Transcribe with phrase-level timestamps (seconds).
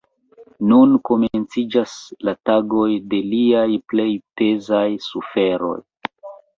[0.69, 1.93] Nun komenciĝas
[2.29, 4.11] la tagoj de liaj plej
[4.43, 5.81] pezaj suferoj.